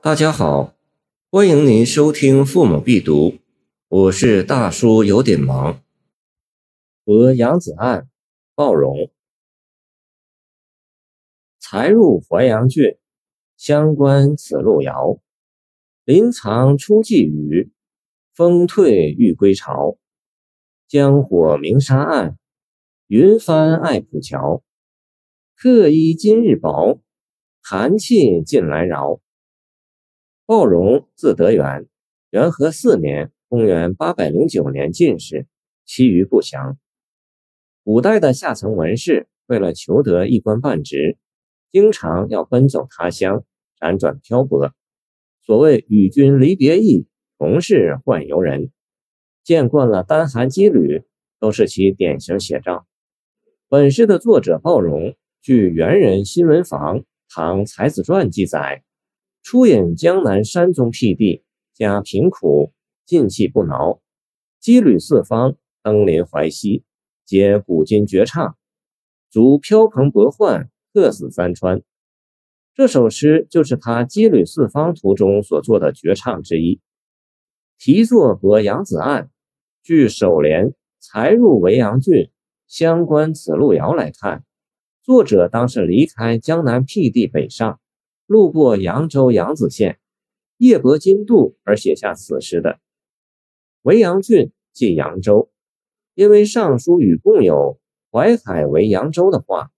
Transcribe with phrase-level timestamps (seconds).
[0.00, 0.76] 大家好，
[1.28, 3.30] 欢迎您收听《父母必读》，
[3.88, 5.82] 我是大叔，有点忙。
[7.04, 8.08] 和杨子案，
[8.54, 9.10] 鲍荣。
[11.58, 12.96] 才入淮阳郡，
[13.56, 15.18] 相关此路遥。
[16.04, 17.72] 临藏初霁雨，
[18.32, 19.98] 风退欲归巢。
[20.86, 22.38] 江火明沙岸，
[23.08, 24.62] 云帆爱浦桥。
[25.56, 27.00] 客衣今日薄，
[27.60, 29.20] 寒气近来饶。
[30.48, 31.86] 鲍荣，字德元，
[32.30, 35.46] 元和四年（公元809年）进士，
[35.84, 36.78] 其余不详。
[37.84, 41.18] 古代的下层文士为了求得一官半职，
[41.70, 43.44] 经常要奔走他乡，
[43.78, 44.72] 辗转漂泊。
[45.42, 47.06] 所谓“与君离别意，
[47.36, 48.70] 同是宦游人”，
[49.44, 51.04] 见惯了单寒羁旅，
[51.38, 52.86] 都是其典型写照。
[53.68, 58.82] 本诗的作者鲍荣，据元人新闻房《唐才子传》记载。
[59.42, 61.42] 出隐江南山中僻地，
[61.74, 62.72] 家贫苦，
[63.06, 64.00] 进气不挠，
[64.62, 66.84] 羁旅四方，登临淮西，
[67.24, 68.56] 皆古今绝唱，
[69.30, 71.82] 足飘蓬泊幻，客死三川。
[72.74, 76.80] 这首诗就是他羁旅四方途中所作的绝唱之一。
[77.78, 79.30] 题作和扬子岸，
[79.82, 82.30] 据首联“才入维阳郡，
[82.66, 84.44] 相关此路遥”来看，
[85.02, 87.80] 作者当是离开江南僻地北上。
[88.28, 89.98] 路过扬州扬子县，
[90.58, 92.78] 夜泊金渡而写下此诗的。
[93.80, 95.50] 维阳郡即扬州，
[96.12, 97.80] 因为《尚书》与共有
[98.12, 99.70] “淮海为扬州”的话，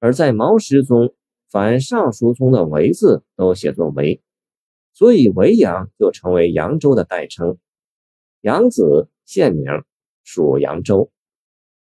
[0.00, 1.14] 而在毛诗中，
[1.50, 4.22] 凡《尚书》中的“维”字都写作“维”，
[4.94, 7.58] 所以维阳就成为扬州的代称。
[8.40, 9.66] 扬子县名，
[10.24, 11.12] 属扬州。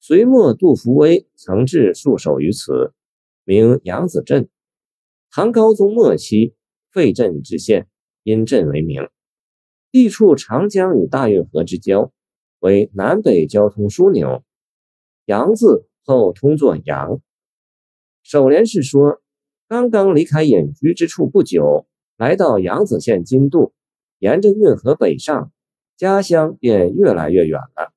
[0.00, 2.92] 隋末杜伏威曾置戍守于此，
[3.44, 4.48] 名扬子镇。
[5.36, 6.54] 唐高宗末期
[6.92, 7.88] 废镇置县，
[8.22, 9.08] 因镇为名。
[9.90, 12.12] 地处长江与大运河之交，
[12.60, 14.44] 为南北交通枢纽。
[15.24, 17.20] 杨字后通作杨。
[18.22, 19.20] 首联是说，
[19.66, 23.72] 刚刚离开隐居之处不久，来到扬子县金渡，
[24.20, 25.50] 沿着运河北上，
[25.96, 27.92] 家乡便越来越远了。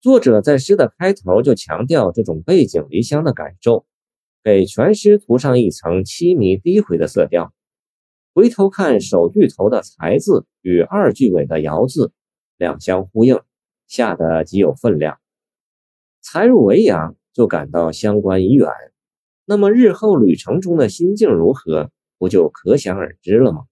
[0.00, 3.86] 作者在诗的开头就强调这种背井离乡的感受。
[4.48, 7.52] 给全诗涂上一层凄迷低回的色调。
[8.32, 12.12] 回头看首句头的“才”字与二句尾的“遥”字，
[12.56, 13.42] 两相呼应，
[13.88, 15.18] 下得极有分量。
[16.22, 18.70] 才入维阳，就感到乡关已远，
[19.44, 23.66] 那么日后旅程中的心境如何，不就可想而知了吗？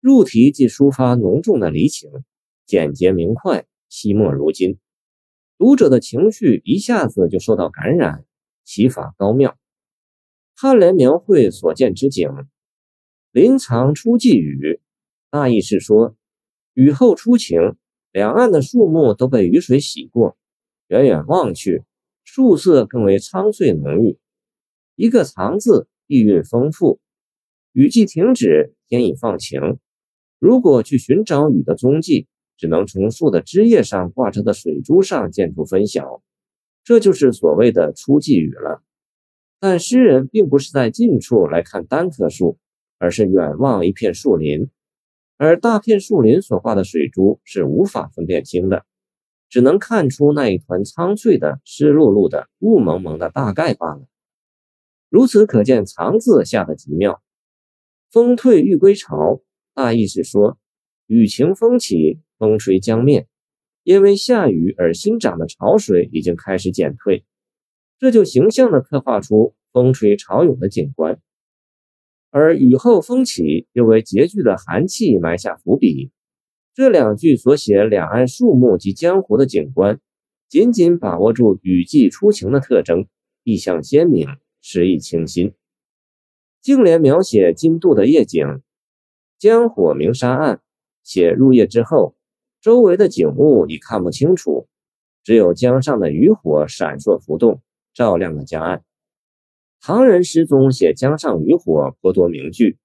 [0.00, 2.10] 入题即抒发浓重的离情，
[2.64, 4.78] 简洁明快，惜墨如金，
[5.58, 8.24] 读者的情绪一下子就受到感染，
[8.64, 9.54] 其法高妙。
[10.58, 12.30] 颔联描绘所见之景，
[13.30, 14.80] 林藏初霁雨，
[15.28, 16.16] 大意是说，
[16.72, 17.74] 雨后初晴，
[18.10, 20.38] 两岸的树木都被雨水洗过，
[20.88, 21.84] 远远望去，
[22.24, 24.18] 树色更为苍翠浓郁。
[24.94, 27.00] 一个藏字，意蕴丰富。
[27.72, 29.60] 雨季停止，天已放晴。
[30.38, 36.22] 如果去寻找雨的踪迹，只能从树的枝叶上挂着的水珠上见出分晓，
[36.82, 38.82] 这就是所谓的初霁雨了。
[39.58, 42.58] 但诗人并不是在近处来看单棵树，
[42.98, 44.68] 而是远望一片树林，
[45.38, 48.84] 而大片树林所挂的水珠是无法分辨清的，
[49.48, 54.06] 只能看出那一团苍翠的、湿漉漉的、雾蒙蒙的大概罢了。
[55.08, 57.22] 如此可见，藏字下的极妙。
[58.10, 59.40] 风退欲归巢，
[59.74, 60.58] 大意是说，
[61.06, 63.26] 雨晴风起，风吹江面，
[63.84, 67.24] 因为下雨而新涨的潮水已经开始减退。
[67.98, 71.18] 这就形象地刻画出风吹潮涌的景观，
[72.30, 76.10] 而雨后风起又为拮据的寒气埋下伏笔。
[76.74, 79.98] 这两句所写两岸树木及江湖的景观，
[80.46, 83.06] 紧紧把握住雨季初晴的特征，
[83.44, 84.28] 意象鲜明，
[84.60, 85.54] 诗意清新。
[86.60, 88.60] 净联描写金渡的夜景，
[89.38, 90.60] 江火明沙岸，
[91.02, 92.14] 写入夜之后，
[92.60, 94.68] 周围的景物已看不清楚，
[95.24, 97.62] 只有江上的渔火闪烁浮动。
[97.96, 98.84] 照亮了江岸。
[99.80, 102.76] 唐人诗中写江上渔火颇多名句，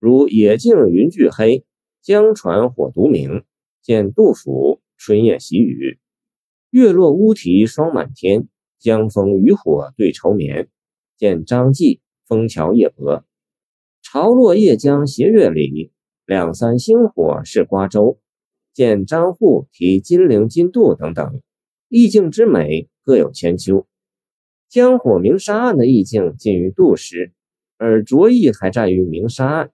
[0.00, 1.64] 如“野径云俱黑，
[2.02, 3.44] 江船火独明”，
[3.82, 5.92] 见杜甫《春夜喜雨》
[6.70, 8.48] ；“月落乌啼霜满天，
[8.80, 10.68] 江枫渔火对愁眠”，
[11.16, 11.96] 见张继
[12.26, 13.18] 《枫桥夜泊》
[14.02, 15.92] ；“潮落夜江斜月里，
[16.26, 18.18] 两三星火是瓜洲”，
[18.74, 21.40] 见张祜题《金陵津渡》等等，
[21.88, 23.86] 意境之美各有千秋。
[24.68, 27.32] 江火明沙岸的意境近于杜诗，
[27.78, 29.70] 而着意还在于明沙岸。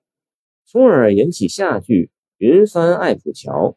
[0.65, 3.77] 从而引起下句“云帆爱浦桥”。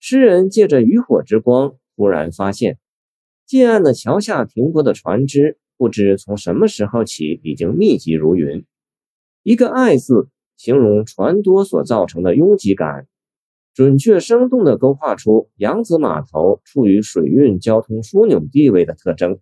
[0.00, 2.78] 诗人借着渔火之光，突然发现
[3.46, 8.64] 近岸的桥下停泊的船只，不知从什么时候起已经密集如云。
[9.44, 13.06] 一个“爱”字，形容船多所造成的拥挤感，
[13.74, 19.38] 准确生动地勾画出扬子码头处于水运交通枢纽地位的特征。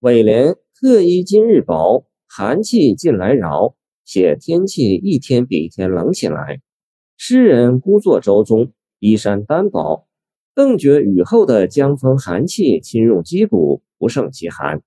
[0.00, 3.74] 尾联“客衣今日薄，寒气近来饶”，
[4.06, 6.60] 写天气一天比一天冷起来。
[7.16, 8.72] 诗人孤坐舟中。
[9.00, 10.06] 衣衫单薄，
[10.54, 14.82] 更觉雨后的江风寒气侵入肌骨，不胜其寒。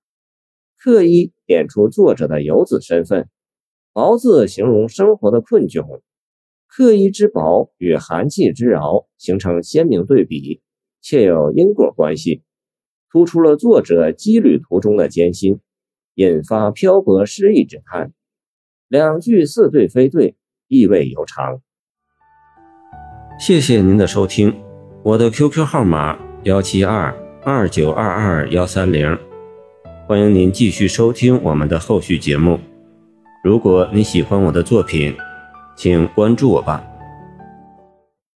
[0.78, 3.28] 刻意点出作者的游子身份，
[3.92, 6.00] 薄字形容生活的困窘。
[6.66, 10.62] 刻衣之薄与寒气之饶形成鲜明对比，
[11.02, 12.42] 且有因果关系，
[13.12, 15.60] 突出了作者羁旅途中的艰辛，
[16.14, 18.12] 引发漂泊失意之叹。
[18.88, 20.34] 两句似对非对，
[20.66, 21.60] 意味悠长。
[23.38, 24.54] 谢谢您的收听，
[25.02, 27.14] 我的 QQ 号码幺七二
[27.44, 29.18] 二九二二幺三零，
[30.08, 32.58] 欢迎您继续收听我们的后续节目。
[33.44, 35.14] 如果你喜欢我的作品，
[35.76, 36.82] 请关注我吧。